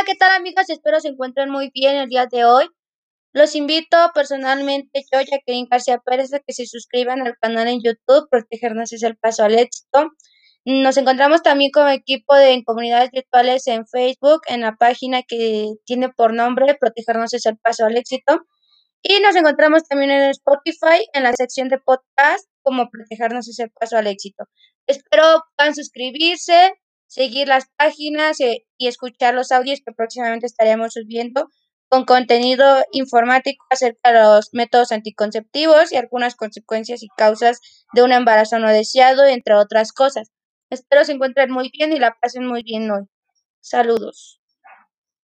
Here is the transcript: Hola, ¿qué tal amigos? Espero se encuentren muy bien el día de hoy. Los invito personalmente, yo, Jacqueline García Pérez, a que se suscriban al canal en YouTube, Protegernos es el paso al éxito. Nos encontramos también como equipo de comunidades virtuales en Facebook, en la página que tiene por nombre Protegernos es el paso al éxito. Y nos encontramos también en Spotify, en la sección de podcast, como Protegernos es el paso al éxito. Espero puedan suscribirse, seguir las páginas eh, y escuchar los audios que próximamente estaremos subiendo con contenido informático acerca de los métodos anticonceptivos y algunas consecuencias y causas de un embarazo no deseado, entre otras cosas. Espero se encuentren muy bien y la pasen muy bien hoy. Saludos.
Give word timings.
Hola, 0.00 0.06
¿qué 0.06 0.14
tal 0.14 0.32
amigos? 0.32 0.70
Espero 0.70 0.98
se 0.98 1.08
encuentren 1.08 1.50
muy 1.50 1.70
bien 1.74 1.94
el 1.96 2.08
día 2.08 2.24
de 2.24 2.46
hoy. 2.46 2.64
Los 3.34 3.54
invito 3.54 3.98
personalmente, 4.14 5.04
yo, 5.12 5.20
Jacqueline 5.20 5.68
García 5.70 5.98
Pérez, 5.98 6.32
a 6.32 6.38
que 6.38 6.54
se 6.54 6.64
suscriban 6.64 7.20
al 7.20 7.36
canal 7.38 7.68
en 7.68 7.82
YouTube, 7.82 8.26
Protegernos 8.30 8.94
es 8.94 9.02
el 9.02 9.18
paso 9.18 9.44
al 9.44 9.58
éxito. 9.58 10.10
Nos 10.64 10.96
encontramos 10.96 11.42
también 11.42 11.70
como 11.70 11.90
equipo 11.90 12.34
de 12.34 12.62
comunidades 12.64 13.10
virtuales 13.10 13.66
en 13.66 13.86
Facebook, 13.86 14.40
en 14.46 14.62
la 14.62 14.74
página 14.76 15.22
que 15.22 15.66
tiene 15.84 16.08
por 16.08 16.32
nombre 16.32 16.78
Protegernos 16.80 17.34
es 17.34 17.44
el 17.44 17.58
paso 17.58 17.84
al 17.84 17.98
éxito. 17.98 18.40
Y 19.02 19.20
nos 19.20 19.36
encontramos 19.36 19.82
también 19.82 20.12
en 20.12 20.30
Spotify, 20.30 21.06
en 21.12 21.24
la 21.24 21.34
sección 21.34 21.68
de 21.68 21.78
podcast, 21.78 22.48
como 22.62 22.88
Protegernos 22.88 23.48
es 23.48 23.58
el 23.58 23.70
paso 23.70 23.98
al 23.98 24.06
éxito. 24.06 24.44
Espero 24.86 25.44
puedan 25.58 25.74
suscribirse, 25.74 26.72
seguir 27.10 27.48
las 27.48 27.66
páginas 27.76 28.40
eh, 28.40 28.64
y 28.78 28.86
escuchar 28.86 29.34
los 29.34 29.50
audios 29.52 29.80
que 29.84 29.92
próximamente 29.92 30.46
estaremos 30.46 30.92
subiendo 30.94 31.48
con 31.88 32.04
contenido 32.04 32.64
informático 32.92 33.66
acerca 33.68 34.12
de 34.12 34.20
los 34.20 34.50
métodos 34.52 34.92
anticonceptivos 34.92 35.92
y 35.92 35.96
algunas 35.96 36.36
consecuencias 36.36 37.02
y 37.02 37.08
causas 37.16 37.60
de 37.92 38.04
un 38.04 38.12
embarazo 38.12 38.60
no 38.60 38.70
deseado, 38.70 39.24
entre 39.24 39.54
otras 39.54 39.92
cosas. 39.92 40.30
Espero 40.70 41.04
se 41.04 41.12
encuentren 41.12 41.50
muy 41.50 41.70
bien 41.76 41.92
y 41.92 41.98
la 41.98 42.16
pasen 42.20 42.46
muy 42.46 42.62
bien 42.62 42.88
hoy. 42.92 43.06
Saludos. 43.60 44.39